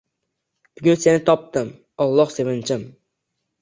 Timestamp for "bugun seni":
0.79-1.23